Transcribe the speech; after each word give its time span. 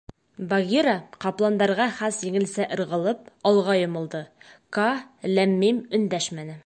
Багира, 0.51 0.93
ҡапландарға 1.25 1.85
хас 1.99 2.17
еңелсә 2.29 2.67
ырғылып, 2.77 3.21
алға 3.51 3.77
йомолдо, 3.83 4.23
Каа 4.79 4.97
ләм-мим 5.37 5.85
өндәшмәне. 6.01 6.59